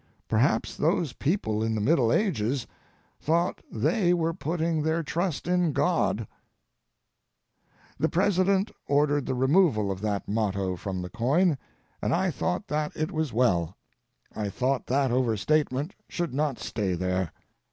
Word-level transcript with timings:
Perhaps 0.27 0.77
those 0.77 1.13
people 1.13 1.63
in 1.63 1.75
the 1.75 1.79
Middle 1.79 2.11
Ages 2.11 2.65
thought 3.19 3.61
they 3.71 4.15
were 4.15 4.33
putting 4.33 4.81
their 4.81 5.03
trust 5.03 5.47
in 5.47 5.73
God. 5.73 6.27
The 7.99 8.09
President 8.09 8.71
ordered 8.87 9.27
the 9.27 9.35
removal 9.35 9.91
of 9.91 10.01
that 10.01 10.27
motto 10.27 10.75
from 10.75 11.03
the 11.03 11.09
coin, 11.11 11.55
and 12.01 12.15
I 12.15 12.31
thought 12.31 12.67
that 12.67 12.93
it 12.97 13.11
was 13.11 13.31
well. 13.31 13.77
I 14.35 14.49
thought 14.49 14.87
that 14.87 15.11
overstatement 15.11 15.93
should 16.09 16.33
not 16.33 16.57
stay 16.57 16.95
there. 16.95 17.31